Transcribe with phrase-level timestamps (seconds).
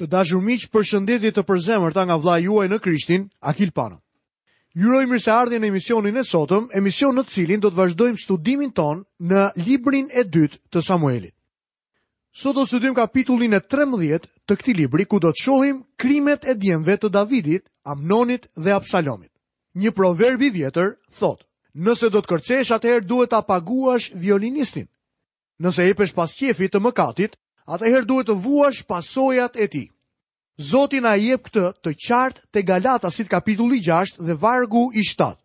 [0.00, 4.00] të dashur miq për shëndetje të përzemërta nga vllai juaj në Krishtin, Akil Pano.
[4.72, 8.72] Ju uroj mirëseardhje në emisionin e sotëm, emision në të cilin do të vazhdojmë studimin
[8.72, 11.34] ton në librin e dytë të Samuelit.
[12.32, 16.54] Sot do të kapitullin e 13 të këtij libri ku do të shohim krimet e
[16.54, 19.32] djemve të Davidit, Amnonit dhe Absalomit.
[19.74, 21.44] Një proverb i vjetër thotë:
[21.82, 24.86] Nëse do të kërcesh, atëherë duhet ta paguash violinistin.
[25.60, 27.34] Nëse i pesh pas qefit të mëkatit,
[27.70, 29.84] Ata herë duhet të vuash pasojat e ti.
[30.58, 35.36] Zoti na jep këtë të qartë te Galata kapitulli 6 dhe vargu i 7.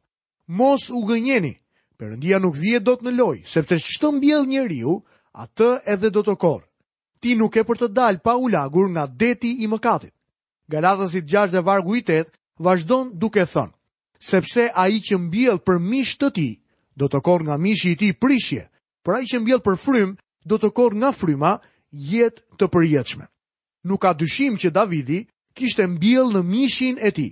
[0.48, 1.54] Mos u gënjeni.
[2.00, 5.04] Perëndia nuk do dot në loj, sepse të mbjell njeriu,
[5.44, 6.66] atë edhe do të korr.
[7.22, 10.14] Ti nuk e për të dal pa u lagur nga deti i mëkatit.
[10.70, 12.26] Galatasit 6 dhe vargu i 8
[12.60, 13.72] vazhdon duke thënë:
[14.20, 16.50] Sepse ai që mbjell për mish të ti,
[16.98, 18.66] do të korr nga mishi i tij prishje,
[19.04, 21.54] por ai që mbjell për frym, do të korr nga fryma
[21.96, 23.26] jetë të përjetshme.
[23.88, 25.22] Nuk ka dyshim që Davidi
[25.56, 27.28] kishte mbjell në mishin e ti.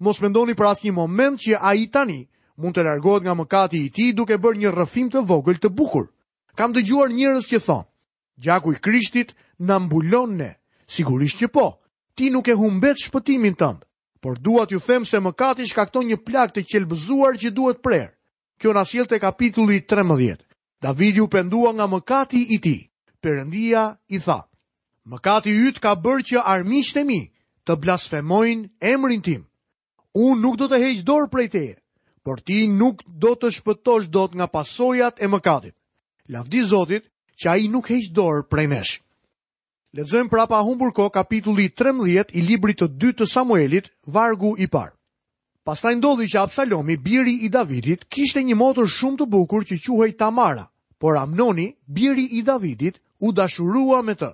[0.00, 2.20] Mos mendoni për asë një moment që a i tani
[2.56, 6.08] mund të largohet nga mëkati i ti duke bërë një rëfim të vogël të bukur.
[6.56, 7.88] Kam të gjuar njërës që thonë,
[8.42, 10.50] gjaku i krishtit në mbulon ne,
[10.88, 11.66] sigurisht që po,
[12.16, 13.84] ti nuk e humbet shpëtimin tëndë,
[14.24, 18.12] por duat ju them se mëkati shkakton një plak të qelbëzuar që duhet prerë.
[18.56, 20.40] Kjo nasil të kapitulli 13.
[20.80, 22.76] Davidi u pendua nga mëkati i ti
[23.22, 24.40] përëndia i tha,
[25.06, 27.20] Mëkati kati jytë ka bërë që armi shtemi
[27.66, 29.44] të blasfemojnë emrin tim.
[30.18, 31.74] Unë nuk do të heqë dorë prej teje,
[32.26, 35.74] por ti nuk do të shpëtosh do të nga pasojat e mëkatit.
[36.26, 37.04] Lavdi Lafdi Zotit
[37.38, 38.94] që a i nuk heqë dorë prej nesh.
[39.94, 44.92] Ledzojmë prapa Humburko kapitulli 13 i libri të 2 të Samuelit, Vargu i parë.
[45.64, 50.16] Pas ndodhi që Absalomi, biri i Davidit, kishte një motër shumë të bukur që quhej
[50.18, 50.66] Tamara,
[50.98, 54.30] por Amnoni, biri i Davidit, u dashurua me të.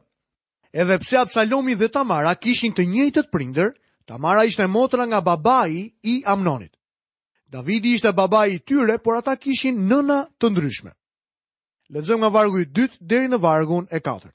[0.72, 3.72] Edhe pse Absalomi dhe Tamara kishin të njëjtët prindër,
[4.08, 6.72] Tamara ishte motra nga babai i Amnonit.
[7.53, 10.93] Davidi ishte babai i tyre, por ata kishin nëna të ndryshme.
[11.93, 14.31] Lexojmë nga vargu i 2 deri në vargun e 4.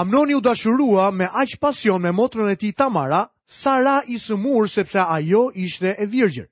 [0.00, 4.98] Amnoni u dashurua me aq pasion me motrën e tij Tamara, Sara i sëmur sepse
[5.16, 6.46] ajo ishte e virgjër.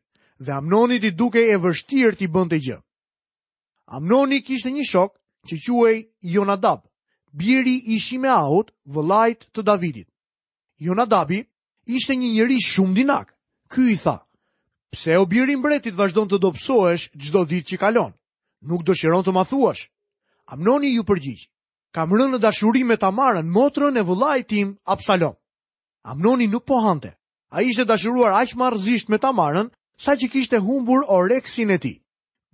[0.44, 2.78] Dhe Amnonit i dukej e vështirë të bënte gjë.
[3.96, 5.12] Amnoni kishte një shok,
[5.48, 5.94] që quaj
[6.34, 6.80] Jonadab,
[7.32, 10.08] biri i Shimeaut, vëllait të Davidit.
[10.88, 11.40] Jonadabi
[11.96, 13.32] ishte një njeri shumë dinak.
[13.72, 14.16] Ky i tha:
[14.90, 18.12] "Pse o biri i mbretit vazhdon të dobësohesh çdo ditë që kalon?
[18.68, 19.90] Nuk dëshiron të ma thuash?"
[20.52, 21.44] Amnoni ju përgjigj:
[21.94, 25.34] "Kam rënë në dashuri me Tamarën, motrën e vëllait tim Absalom."
[26.04, 27.14] Amnoni nuk po hante.
[27.54, 32.03] Ai ishte dashuruar aq marrëzisht me Tamarën, saqë kishte humbur oreksin e tij.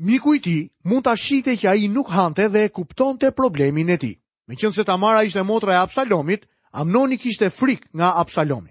[0.01, 0.55] Miku i ti
[0.89, 4.15] mund të shite që a i nuk hante dhe kupton të problemin e ti.
[4.49, 6.47] Me qënë se Tamara ishte motra e Absalomit,
[6.81, 8.71] Amnoni kishte frik nga Absalomi.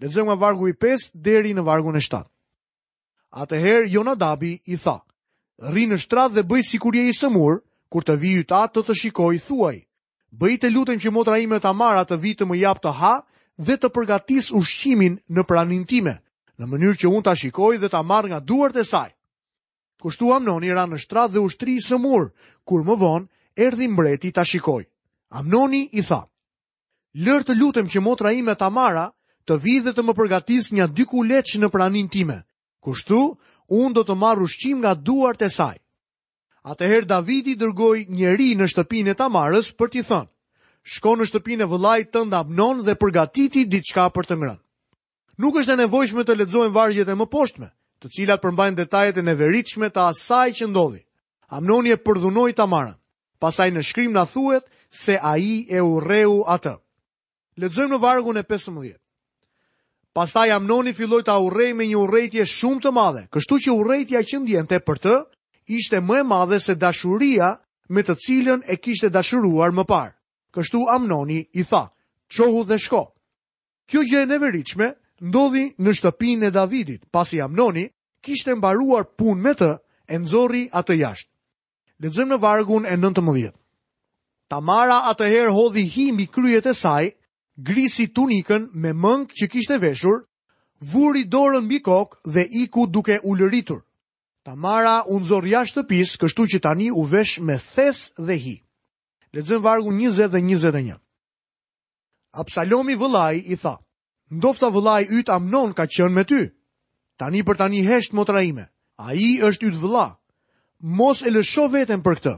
[0.00, 2.22] Lezëm nga vargu i 5 deri në vargun e 7.
[3.34, 4.94] Atëherë Jonadabi i tha,
[5.66, 8.84] rri në shtrat dhe bëj si kur je i sëmur, kur të viju ta të
[8.86, 9.76] të shikoj, thuaj,
[10.30, 13.14] bëj të lutem që motra ime Tamara të vitë më jap të ha
[13.58, 16.14] dhe të përgatis ushqimin në pranin time,
[16.58, 19.10] në mënyrë që unë të shikoj dhe ta amar nga duart e saj.
[20.00, 22.30] Kushtu Amnoni ra në shtrat dhe ushtri i sëmur,
[22.64, 24.82] kur më vonë erdhi mbreti ta shikoj.
[25.38, 26.22] Amnoni i tha,
[27.26, 29.08] lërë të lutem që motra ime Tamara
[29.46, 32.40] të vidhe dhe të më përgatis një dy kuleqë në pranin time.
[32.80, 33.20] Kushtu,
[33.76, 35.76] unë do të marrë ushqim nga duart e saj.
[36.70, 40.30] Atëherë Davidi dërgoj njeri në shtëpin e Tamarës për t'i thënë,
[40.96, 44.60] shko në shtëpin e vëllajt të Amnon dhe përgatiti ditë për të ngrënë.
[45.40, 47.68] Nuk është e nevojshme të ledzojnë vargjet e më poshtme,
[48.00, 51.02] të cilat përmbajnë detajet e neveritshme të asaj që ndodhi.
[51.52, 52.96] Amnoni e përdhunoi Tamarën,
[53.42, 56.76] pastaj në shkrim na thuhet se ai e urreu atë.
[57.60, 58.94] Lexojmë në vargun e 15.
[60.16, 64.40] Pastaj Amnoni filloi ta urrejë me një urrëtitje shumë të madhe, kështu që urrëtitja që
[64.42, 65.14] ndjente për të
[65.76, 67.52] ishte më e madhe se dashuria
[67.88, 70.14] me të cilën e kishte dashuruar më parë.
[70.54, 71.84] Kështu Amnoni i tha:
[72.32, 73.04] "Çohu dhe shko."
[73.90, 74.86] Kjo gjë e neveritshme
[75.30, 77.86] ndodhi në shtëpinë e Davidit, pasi Amnoni
[78.20, 79.70] kishte mbaruar punë me të,
[80.10, 81.28] e nxorri atë jashtë.
[82.00, 83.52] Lexojmë në vargun e 19.
[84.50, 87.10] Tamara atëherë hodhi hi mbi kryet e saj,
[87.56, 90.24] grisi tunikën me mëngë që kishte veshur,
[90.92, 93.82] vuri dorën mbi kokë dhe iku duke u lëritur.
[94.44, 98.56] Tamara u nxor jashtë pisë, kështu që tani u vesh me thes dhe hi.
[99.36, 100.96] Lexojmë vargun 20 dhe 21.
[102.32, 103.76] Absalomi vëllai i tha:
[104.30, 106.48] "Ndofta vëllai yt Amnon ka qenë me ty."
[107.20, 108.62] Tani për tani hesht motra ime.
[108.96, 110.04] A i është ytë vëla.
[111.00, 112.32] Mos e lësho vetën për këtë.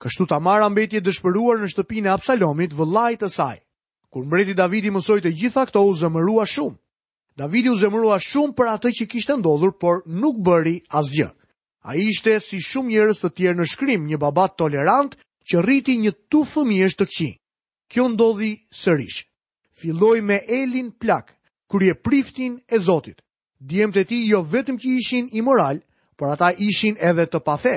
[0.00, 3.58] Kështu ta marë ambetje dëshpëruar në e Absalomit vëlaj të saj.
[4.12, 6.76] Kur mreti Davidi mësoi të gjitha këto u zëmërua shumë.
[7.36, 11.28] Davidi u zëmërua shumë për atë që kishtë ndodhur, por nuk bëri asgjë.
[11.84, 15.98] A i shte si shumë njerëz të tjerë në shkrim një babat tolerant që rriti
[16.00, 17.36] një tu fëmi të këqin.
[17.92, 19.26] Kjo ndodhi sërish.
[19.76, 21.36] Filoj me Elin Plak,
[21.80, 23.20] e priftin e Zotit.
[23.58, 25.78] Djemët e ti jo vetëm që ishin imoral,
[26.16, 27.76] por ata ishin edhe të pafe.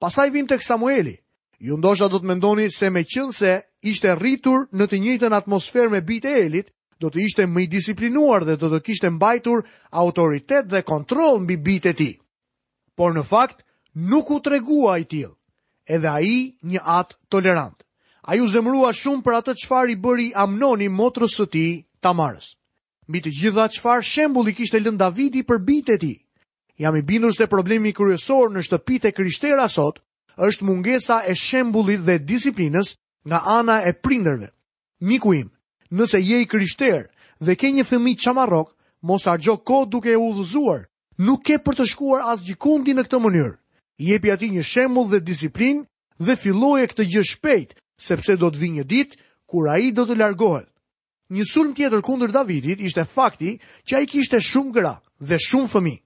[0.00, 1.18] Pastaj vim tek Samueli.
[1.60, 3.52] Ju ndoshta do të mendoni se me qënë se
[3.92, 7.68] ishte rritur në të njëjtën atmosferë me bit e elit, do të ishte më i
[7.76, 9.62] disiplinuar dhe do të kishte mbajtur
[9.92, 12.10] autoritet dhe kontrol mbi bit e ti.
[12.96, 13.62] Por në fakt,
[14.10, 15.34] nuk u tregua i tilë,
[15.92, 16.36] edhe a i
[16.72, 17.74] një atë tolerant.
[18.24, 21.66] A ju zemrua shumë për atë qëfar i bëri amnoni motrës së ti
[22.02, 22.54] tamarës.
[23.08, 26.16] Mbi të gjitha çfarë shembulli kishte lënë Davidi për bitë e tij.
[26.78, 29.98] Jam i bindur se problemi kryesor në shtëpitë e sot
[30.36, 32.94] është mungesa e shembullit dhe disiplinës
[33.26, 34.48] nga ana e prindërve.
[35.00, 35.50] Miku im,
[35.90, 37.10] nëse je i krishterë
[37.44, 38.72] dhe ke një fëmijë çamarrok,
[39.02, 40.86] mos harxo kohë duke e udhëzuar.
[41.18, 43.52] Nuk ke për të shkuar as gjikundi në këtë mënyrë.
[44.08, 45.84] Jepi ati një shembull dhe disiplin
[46.18, 47.74] dhe filloje këtë gjë shpejt,
[48.08, 49.18] sepse do të vinë një ditë
[49.50, 50.71] kur ai do të largohet
[51.32, 53.54] një sulm tjetër kundër Davidit ishte fakti
[53.88, 54.92] që ai kishte shumë gra
[55.28, 56.00] dhe shumë fëmijë.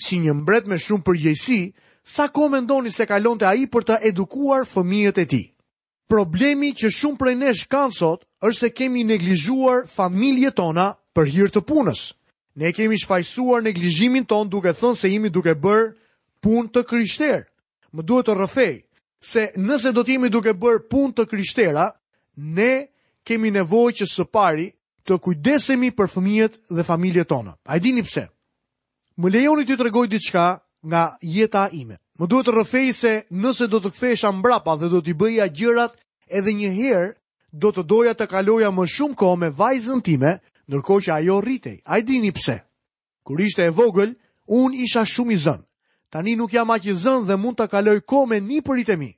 [0.00, 1.60] Si një mbret me shumë përgjegjësi,
[2.08, 5.44] sa kohë mendoni se kalonte ai për të edukuar fëmijët e tij?
[6.10, 11.52] Problemi që shumë prej nesh kanë sot është se kemi neglizhuar familjet tona për hir
[11.52, 12.08] të punës.
[12.58, 15.92] Ne kemi shfaqur neglizhimin ton duke thënë se jemi duke bër
[16.42, 17.44] punë të krishterë.
[17.94, 18.74] Më duhet të rrëfej
[19.22, 21.86] se nëse do të jemi duke bër punë të krishtera,
[22.40, 22.89] ne
[23.26, 24.68] kemi nevojë që së pari
[25.08, 27.54] të kujdesemi për fëmijët dhe familjet tona.
[27.64, 28.26] A e dini pse?
[29.20, 30.46] Më lejoni t'ju tregoj diçka
[30.88, 31.96] nga jeta ime.
[32.20, 35.92] Më duhet të rrëfej se nëse do të kthesha mbrapa dhe do t'i bëja gjërat
[36.28, 37.10] edhe një herë,
[37.52, 40.32] do të doja të kaloja më shumë kohë me vajzën time,
[40.68, 41.76] ndërkohë që ajo rritej.
[41.90, 42.60] A e dini pse?
[43.26, 44.12] Kur ishte e vogël,
[44.46, 45.66] unë isha shumë i zënë.
[46.10, 49.10] Tani nuk jam aq i zënë dhe mund të kaloj kohë me nipërit e mi.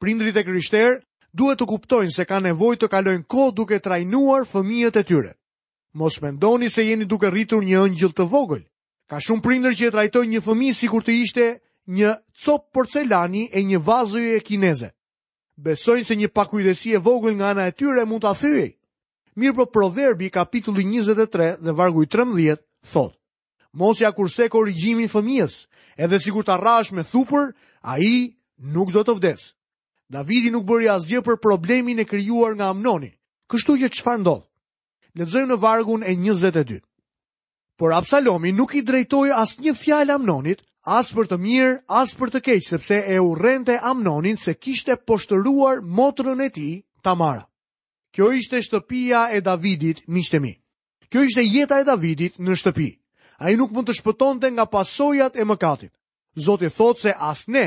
[0.00, 0.96] Prindrit e krishterë
[1.32, 5.32] duhet të kuptojnë se ka nevoj të kalojnë ko duke trajnuar fëmijët e tyre.
[5.94, 8.64] Mos mendoni se jeni duke rritur një ëngjël të vogël.
[9.10, 11.44] Ka shumë prindër që e trajtojnë një fëmijë sikur të ishte
[11.90, 12.10] një
[12.44, 14.90] copë porcelani e një vazoje kineze.
[15.60, 18.76] Besojnë se një pakujdesi e vogël nga ana e tyre mund ta thyej.
[19.36, 22.58] Mirë për po Proverbi kapitulli 23 dhe vargu i 13
[22.92, 23.16] thotë:
[23.72, 25.66] Mos ja kurse korrigjimin fëmijës,
[25.96, 28.34] edhe sikur ta rrash me thupër, ai
[28.74, 29.54] nuk do të vdesë.
[30.10, 33.12] Davidi nuk bëri asgjë për problemin e krijuar nga Amnoni.
[33.50, 34.46] Kështu që çfarë ndodh?
[35.18, 36.80] Lexojmë në vargun e 22.
[37.78, 40.60] Por Absalomi nuk i drejtoi asnjë fjalë Amnonit,
[40.98, 41.70] as për të mirë,
[42.02, 46.74] as për të keq, sepse e urrente Amnonin se kishte poshtëruar motrën e tij,
[47.04, 47.46] Tamara.
[48.14, 50.52] Kjo ishte shtëpia e Davidit, miqtë mi.
[51.10, 52.90] Kjo ishte jeta e Davidit në shtëpi.
[53.42, 55.92] A i nuk mund të shpëtonte nga pasojat e mëkatit.
[56.46, 57.66] Zoti thotë se as ne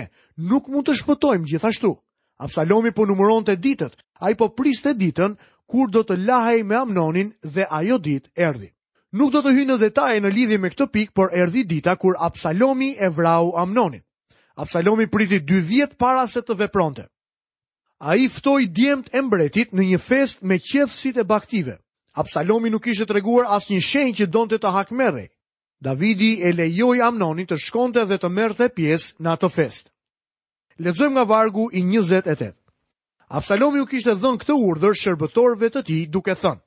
[0.51, 1.95] nuk mund të shpëtojmë gjithashtu.
[2.43, 5.37] Absalomi po numëron të ditët, a i po priste ditën
[5.71, 8.67] kur do të lahej me Amnonin dhe ajo ditë erdi.
[9.15, 12.17] Nuk do të hynë në detaje në lidhje me këtë pikë, por erdi dita kur
[12.27, 14.01] Absalomi e vrau Amnonin.
[14.63, 17.05] Absalomi priti dy vjetë para se të vepronte.
[18.03, 21.77] A i ftoj djemt e mbretit në një fest me qethësit e baktive.
[22.23, 25.29] Absalomi nuk ishe të reguar as një shenjë që donte të hakmerej.
[25.87, 29.92] Davidi e lejoj Amnonin të shkonte dhe të merte pjesë në atë fest.
[30.77, 32.49] Lezojmë nga vargu i 28.
[33.29, 36.61] Absalomi u kishte dhënë këtë urdhër shërbëtorëve të tij duke thënë: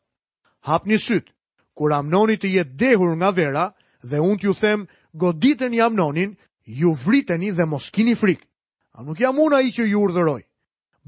[0.70, 1.32] Hapni syt,
[1.74, 3.64] kur Amnoni të jetë dehur nga vera
[4.06, 4.86] dhe unë t'ju them,
[5.18, 8.46] goditeni Amnonin, ju vriteni dhe mos kini frik.
[8.94, 10.42] A nuk jam unë ai që ju urdhëroj?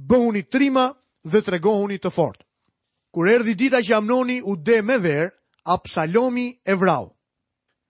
[0.08, 0.86] Bëhuni trima
[1.22, 2.42] dhe tregohuni të fortë.
[3.14, 5.30] Kur erdhi dita që Amnoni u de me ver,
[5.64, 7.12] Absalomi e vrau.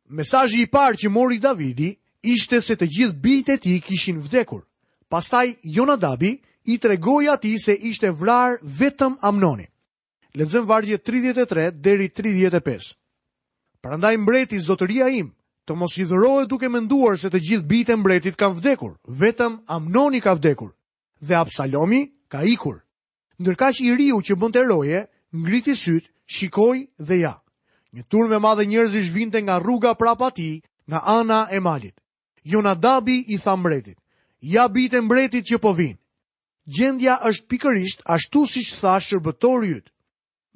[0.08, 4.67] Mesazhi i parë që mori Davidi ishte se të gjithë bijtë e tij kishin vdekur.
[5.08, 9.66] Pastaj Jonadabi i tregoi atij se ishte vrar vetëm Amnoni.
[10.34, 12.94] Lexojm vargje 33 deri 35.
[13.80, 15.30] Prandaj mbreti zotëria im
[15.66, 19.56] të mos i dhurohet duke menduar se të gjithë bitë e mbretit kanë vdekur, vetëm
[19.78, 20.70] Amnoni ka vdekur
[21.24, 22.78] dhe Absalomi ka ikur.
[23.40, 25.00] Ndërkaq i riu që bënte roje,
[25.32, 26.04] ngriti syt,
[26.36, 27.34] shikoi dhe ja.
[27.96, 31.94] Një turmë e madhe njerëzish vinte nga rruga prapa tij, nga ana e malit.
[32.52, 33.96] Jonadabi i tha mbretit:
[34.42, 35.98] Ja bitë e mbretit që po vinë.
[36.68, 39.92] Gjendja është pikërisht ashtu si që tha shërbëtori jëtë.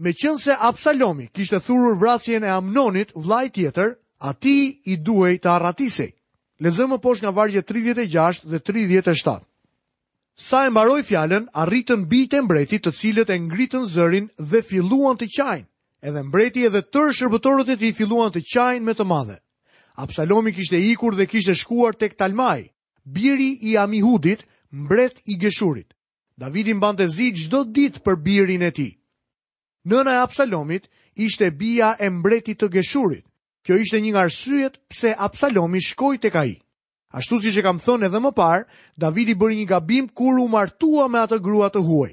[0.02, 5.48] Me qënë se Absalomi kishtë thurur vrasjen e amnonit vlaj tjetër, ati i duhej të
[5.50, 6.10] arratisej.
[6.62, 9.40] Lezëmë posh nga vargje 36 dhe 37.
[10.36, 15.18] Sa e mbaroj fjallën, arritën bitë e mbretit të cilët e ngritën zërin dhe filluan
[15.18, 15.66] të qajnë,
[16.08, 19.38] edhe mbreti edhe tërë shërbëtorët e ti filluan të qajnë me të madhe.
[20.00, 22.62] Absalomi kishtë e ikur dhe kishtë e shkuar tek Talmai,
[23.06, 25.94] biri i Amihudit, mbret i Geshurit.
[26.40, 28.88] Davidin bante zi gjdo dit për birin e ti.
[29.87, 33.26] Nëna e Absalomit ishte bia e mbretit të Geshurit.
[33.66, 36.56] Kjo ishte një nga arsyet pse Absalomi shkoi tek ka i.
[37.12, 38.66] Ashtu si që kam thënë edhe më parë,
[38.97, 42.12] Davidi bëri një gabim kur u martua me atë grua të huaj.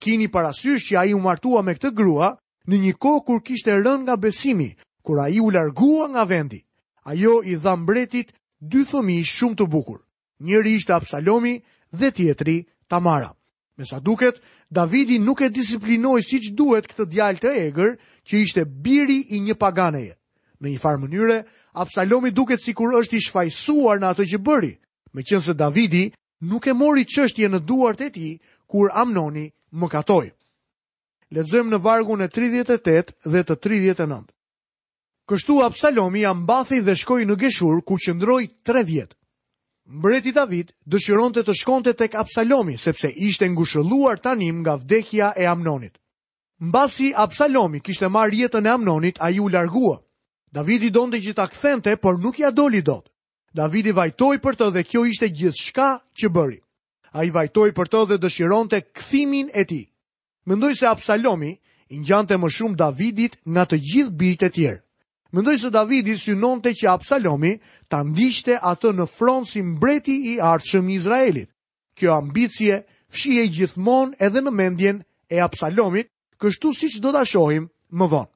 [0.00, 2.32] Kini parasysh që a i u martua me këtë grua
[2.68, 4.70] në një ko kur kishte rën nga besimi,
[5.04, 6.64] kur a i u largua nga vendi.
[7.04, 10.00] Ajo i dha mbretit dy thëmi shumë të bukur
[10.40, 13.34] njëri ishte Absalomi dhe tjetri Tamara.
[13.76, 14.40] Me sa duket,
[14.70, 17.90] Davidi nuk e disiplinoj si që duhet këtë djalë të egrë
[18.26, 20.14] që ishte biri i një paganeje.
[20.60, 21.36] Në një farë mënyre,
[21.78, 24.72] Absalomi duket si kur është i shfajsuar në atë që bëri,
[25.14, 26.08] me qënë se Davidi
[26.42, 28.32] nuk e mori qështje në duart e ti
[28.66, 30.26] kur Amnoni më katoj.
[31.34, 34.26] Ledzëm në vargun e 38 dhe të 39.
[35.28, 39.17] Kështu Absalomi jam bathi dhe shkoj në geshur ku qëndroj 3 vjetë
[39.88, 45.46] mbreti David dëshiron të të shkonte tek Absalomi, sepse ishte ngushëlluar tanim nga vdekja e
[45.48, 45.94] Amnonit.
[46.60, 49.96] Mbasi Absalomi kishte marrë jetën e Amnonit, a ju largua.
[50.52, 53.08] David i donde që ta këthente, por nuk ja doli dot.
[53.54, 55.88] David i vajtoj për të dhe kjo ishte gjithë shka
[56.20, 56.60] që bëri.
[57.16, 59.82] A i vajtoj për të dhe dëshiron të këthimin e ti.
[60.46, 61.54] Mendoj se Absalomi
[61.88, 64.80] i njante më shumë Davidit nga të gjithë bitë e tjerë.
[65.32, 67.58] Mendoj se Davidi synonte që Absalomi
[67.92, 71.50] ta ndiqte atë në front si mbreti i ardhshëm i Izraelit.
[71.98, 72.78] Kjo ambicie
[73.12, 76.08] fshihej gjithmonë edhe në mendjen e Absalomit,
[76.40, 78.30] kështu siç do ta shohim më vonë.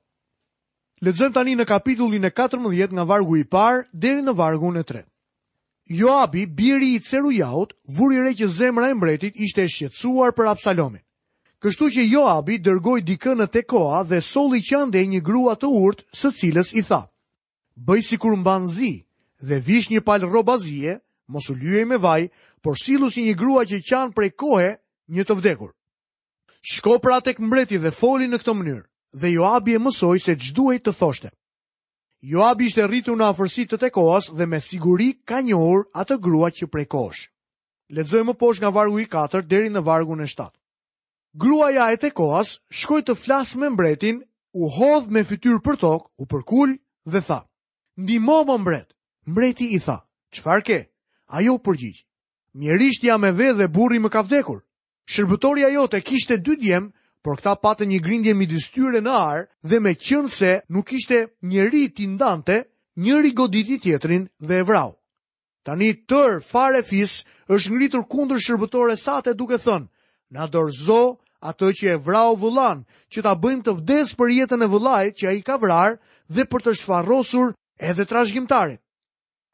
[1.03, 5.03] Lexojmë tani në kapitullin e 14 nga vargu i parë deri në vargun e 3.
[6.01, 11.01] Joabi, biri i Cerujaut, vuri re që zemra e mbretit ishte shqetsuar për Absalomin.
[11.63, 16.01] Kështu që Joabi dërgoj dikë në tekoa dhe soli qande e një grua të urt
[16.21, 16.99] së cilës i tha.
[17.87, 18.89] Bëj si kur mban zi
[19.51, 20.97] dhe vish një palë robazie,
[21.31, 22.25] mos u lyej me vaj,
[22.65, 24.73] por silu si një grua që qanë prej kohe
[25.15, 25.71] një të vdekur.
[26.73, 28.83] Shko pra tek mbreti dhe foli në këtë mënyrë,
[29.23, 31.31] dhe Joabi e mësoj se gjduaj të thoshte.
[32.33, 36.51] Joabi ishte rritu në afërsi të tekoas dhe me siguri ka një orë atë grua
[36.59, 37.23] që prej kosh.
[37.99, 40.51] Ledzoj më posh nga vargu i 4 deri në vargun e 7
[41.35, 44.23] gruaja e Tekoas shkoi të flas me mbretin,
[44.53, 46.77] u hodh me fytyr për tokë, u përkul
[47.09, 47.49] dhe tha:
[48.01, 48.89] "Ndihmo më mbret."
[49.27, 50.81] Mbreti i tha: "Çfarë ke?"
[51.33, 52.05] Ajo u përgjigj:
[52.55, 54.61] "Mjerisht jam me dhe dhe burri më ka vdekur."
[55.73, 59.81] jo të kishte dy djem, por këta patën një grindje midis tyre në ar dhe
[59.81, 62.57] me qënë se nuk ishte njëri ti ndante,
[62.97, 64.91] njëri goditi tjetrin dhe evrau.
[65.65, 66.83] Tani tër fare
[67.55, 69.89] është ngritur kundër shërbëtore sate duke thënë,
[70.31, 74.69] na dorzo Ato që e vrau vullan, që ta bëjmë të vdes për jetën e
[74.71, 75.97] vullajt që a i ka vrar
[76.31, 77.49] dhe për të shfarosur
[77.83, 78.79] edhe trashgjimtarit.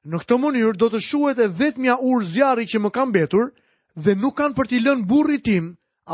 [0.04, 3.48] Në këtë mënyrë do të shuhet e vetmja urë zjarri që më kam betur
[4.04, 5.70] dhe nuk kanë për t'i lënë burri tim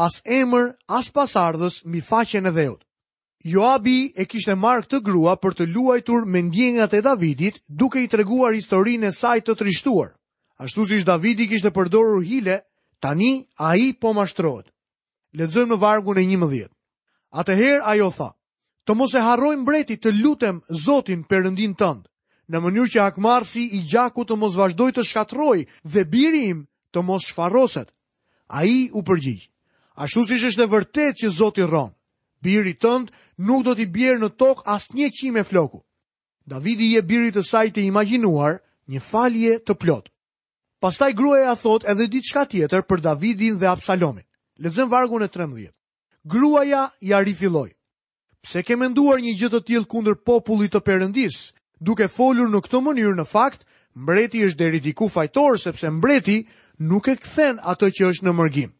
[0.07, 2.83] as emër, as pasardhës mi faqen e dheut.
[3.45, 8.09] Joabi e kishte marrë këtë grua për të luajtur me ndjenjat e Davidit duke i
[8.14, 10.14] treguar historinë e saj të trishtuar.
[10.62, 12.61] Ashtu siç Davidi kishte përdorur hile,
[13.02, 14.71] tani ai po mashtrohet.
[15.38, 16.75] Ledzojmë në vargun e një më dhjetë.
[17.43, 18.29] Atëherë ajo tha,
[18.87, 22.07] të mos e harrojmë breti të lutem Zotin përëndin tëndë,
[22.53, 25.59] në mënyrë që akmarësi i gjaku të mos vazhdoj të shkatroj
[25.95, 26.61] dhe biri im
[26.95, 27.91] të mos shfaroset.
[28.59, 29.49] A i u përgjigj.
[30.05, 31.95] Ashtu si shështë e vërtet që Zoti ronë,
[32.47, 33.12] biri tëndë
[33.49, 35.83] nuk do t'i bjerë në tokë asë një qime floku.
[36.55, 38.61] Davidi je biri të saj të imaginuar
[38.93, 40.12] një falje të plotë.
[40.85, 44.29] Pastaj gruaja thot edhe ditë shka tjetër për Davidin dhe Absalomit.
[44.62, 45.70] Lexojmë vargun e 13.
[46.25, 47.70] Gruaja ja rifilloi.
[48.44, 51.38] Pse ke menduar një gjë të tillë kundër popullit të Perëndis?
[51.80, 53.64] Duke folur në këtë mënyrë në fakt,
[53.96, 56.38] mbreti është deridiku fajtor sepse mbreti
[56.90, 58.70] nuk e kthen atë që është në mërgim.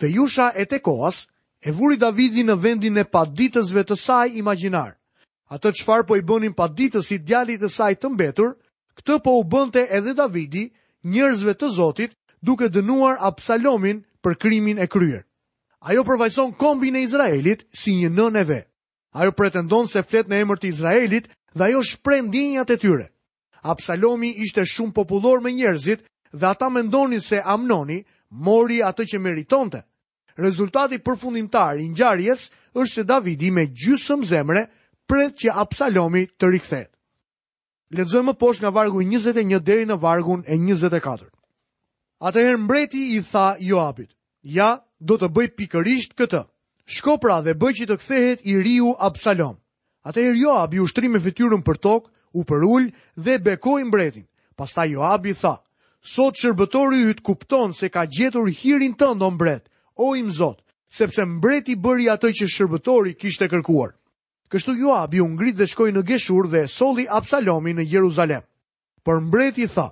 [0.00, 1.26] Dhe Jusha e Tekoas
[1.66, 4.94] e vuri Davidin në vendin e paditësve të saj imagjinar.
[5.52, 8.56] Atë çfarë po i bënin paditësit djalit të saj të mbetur,
[8.98, 10.66] këtë po u bënte edhe Davidi
[11.16, 15.22] njerëzve të Zotit duke dënuar Absalomin për krimin e kryer.
[15.86, 18.60] Ajo përvajson kombin e Izraelit si një nën e ve.
[19.14, 23.06] Ajo pretendon se flet në emër të Izraelit dhe ajo shpre ndjenjat e tyre.
[23.62, 26.02] Absalomi ishte shumë popullor me njerëzit
[26.34, 28.00] dhe ata mendonin se Amnoni
[28.46, 29.84] mori atë që meritonte.
[30.36, 34.66] Rezultati përfundimtar i ngjarjes është se Davidi me gjysëm zemre
[35.08, 36.90] pret që Absalomi të rikthehet.
[37.94, 41.30] Lexojmë poshtë nga vargu 21 deri në vargun e 24.
[42.26, 44.15] Atëherë mbreti i tha Joabit:
[44.46, 44.70] ja
[45.10, 46.40] do të bëj pikërisht këtë.
[46.86, 49.56] Shko pra dhe bëj që të kthehet i riu Absalom.
[50.06, 52.86] Ate i rjo abi ushtri me fityrën për tokë, u përull
[53.18, 54.26] dhe bekoj mbretin.
[54.56, 55.56] Pasta Joabi tha,
[56.00, 59.66] sot shërbëtori të kupton se ka gjetur hirin të o mbret,
[59.98, 60.62] o im zot,
[60.94, 63.96] sepse mbreti bëri atë që shërbëtori kishte kërkuar.
[64.48, 68.46] Kështu Joabi u ngrit dhe shkoj në Geshur dhe soli Absalomi në Jeruzalem.
[69.02, 69.90] Për mbreti tha,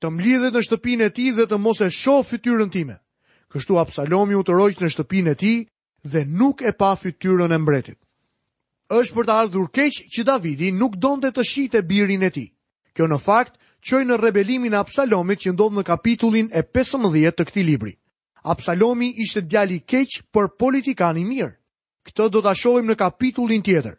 [0.00, 2.96] të mlidhet në shtëpin e ti dhe të mos e shoh fytyrën time.
[3.50, 5.54] Kështu Absalomi u turoj në shtëpinë e tij
[6.10, 7.98] dhe nuk e pa fytyrën e mbretit.
[8.94, 12.48] Është për të ardhur keq që Davidi nuk donte të shite birin e tij.
[12.94, 17.48] Kjo në fakt çoi në rebelimin e Absalomit që ndodh në kapitullin e 15 të
[17.50, 17.92] këtij libri.
[18.42, 21.52] Absalomi ishte djali i keq, por politikan i mirë.
[22.06, 23.98] Këtë do ta shohim në kapitullin tjetër.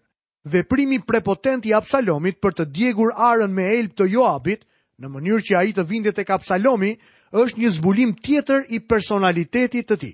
[0.50, 4.64] Veprimi prepotent i Absalomit për të djegur arën me Elp të Joabit
[4.98, 6.96] në mënyrë që ai të vindet tek Absalomi
[7.32, 10.12] është një zbulim tjetër i personalitetit të ti.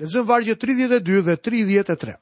[0.00, 2.14] Në vargje 32 dhe 33.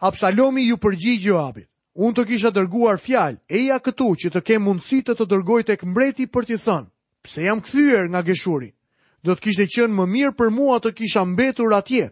[0.00, 1.68] Absalomi ju përgjigjë Joabit.
[1.98, 5.74] Unë të kisha dërguar fjalë, eja këtu që të ke mundësi të të dërgoj të
[5.80, 6.86] këmbreti për t'i thënë,
[7.26, 8.70] pse jam këthyër nga gëshurin
[9.26, 12.06] do të kishte qenë më mirë për mua të kisha mbetur atje.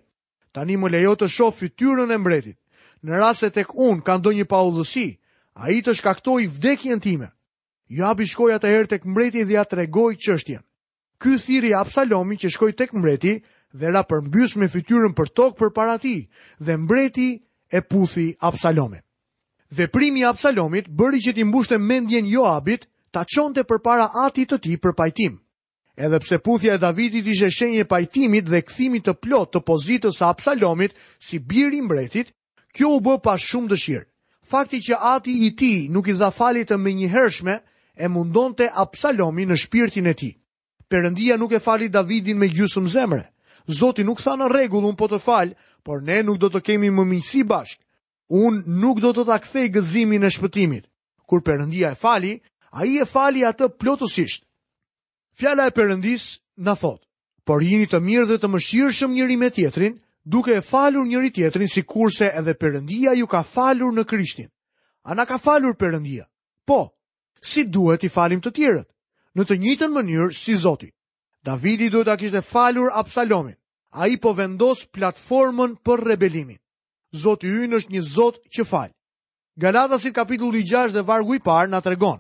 [0.53, 2.59] Tani më lejo të shoh fytyrën e mbretit.
[3.07, 5.07] Në rast se tek unë ka ndonjë paudhësi,
[5.55, 7.31] ai të shkaktoi vdekjen time.
[7.89, 10.65] Joabi shkoi atëherë tek mbreti dhe ia tregoi çështjen.
[11.23, 13.37] Ky thiri Absalomi që shkoj tek mbreti
[13.81, 16.13] dhe ra përmbys me fytyrën për tokë për para ti
[16.61, 17.29] dhe mbreti
[17.73, 19.01] e puthi Absalomi.
[19.73, 24.11] Dhe primi Absalomit bëri që ti mbush të mendjen jo abit ta qonte për para
[24.27, 25.41] ati të ti për pajtim.
[25.97, 30.29] Edhe pse puthja e Davidit ishe shenje pajtimit dhe këthimit të plot të pozitës a
[30.35, 30.93] Absalomit
[31.29, 32.35] si birin mbretit,
[32.77, 34.07] kjo u bë pa shumë dëshirë.
[34.53, 37.57] Fakti që ati i ti nuk i dha falitë me një hershme
[38.05, 40.35] e mundon të Absalomi në shpirtin e ti.
[40.89, 43.25] Perëndia nuk e fali Davidin me gjysmë zemre.
[43.79, 45.51] Zoti nuk tha në rregull, un po të fal,
[45.83, 47.81] por ne nuk do të kemi më miqësi bashk.
[48.31, 50.85] Un nuk do të ta kthej gëzimin e shpëtimit.
[51.27, 52.33] Kur Perëndia e fali,
[52.79, 54.45] ai e fali atë plotësisht.
[55.39, 56.29] Fjala e Perëndis
[56.67, 57.03] na thot:
[57.47, 61.69] "Por jini të mirë dhe të mëshirshëm njëri me tjetrin, duke e falur njëri tjetrin
[61.71, 64.51] sikurse edhe Perëndia ju ka falur në Krishtin."
[65.11, 66.27] A na ka falur Perëndia?
[66.67, 66.95] Po.
[67.51, 68.89] Si duhet i falim të tjerët?
[69.37, 70.89] në të njëjtën mënyrë si Zoti.
[71.45, 73.57] Davidi duhet ta kishte falur Absalomin.
[73.93, 76.59] Ai po vendos platformën për rebelimin.
[77.13, 78.89] Zoti hyn është një Zot që fal.
[79.57, 82.19] Galatasit kapitulli 6 dhe vargu i parë na tregon: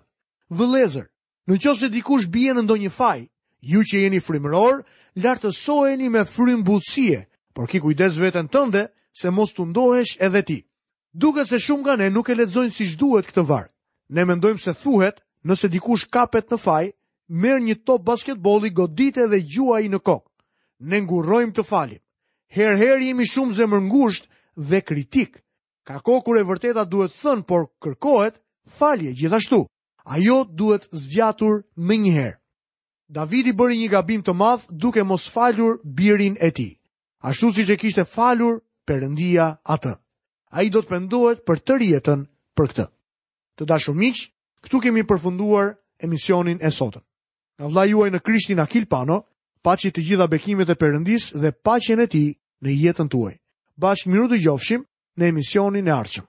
[0.50, 1.08] Vëllezër,
[1.48, 3.18] nëse dikush bie në ndonjë faj,
[3.60, 4.82] ju që jeni frymëror,
[5.16, 6.22] lartësoheni me
[6.64, 8.88] butësie, por ki kujdes veten tënde
[9.20, 10.58] se mos të ndohesh edhe ti.
[11.12, 13.70] Duket se shumë nga ne nuk e ledzojnë siç duhet këtë varg.
[14.08, 16.95] Ne mendojmë se thuhet, nëse dikush kapet në faj,
[17.28, 20.30] merë një top basketboli, godit edhe gjua i në kokë.
[20.90, 22.00] Ne ngurrojmë të falim.
[22.56, 25.40] Herë herë jemi shumë zemërngusht dhe kritik.
[25.86, 28.38] Ka kohë kur e vërteta duhet thënë, por kërkohet
[28.78, 29.64] falje gjithashtu.
[30.06, 32.36] Ajo duhet zgjatur më njëherë.
[33.08, 36.74] Davidi bëri një gabim të madh duke mos falur birin e tij.
[37.22, 39.96] Ashtu siç e kishte falur Perëndia atë.
[40.52, 42.20] Ai do të pendohet për të rjetën
[42.54, 42.86] për këtë.
[43.58, 44.28] Të dashur miq,
[44.62, 47.02] këtu kemi përfunduar emisionin e sotëm
[47.58, 49.16] nga vla juaj në krishtin Akil Pano,
[49.68, 52.24] paci të gjitha bekimet e përëndis dhe pacjen e ti
[52.64, 53.34] në jetën tuaj.
[53.84, 54.84] Bashkë miru të gjofshim
[55.18, 56.28] në emisionin e arqëm.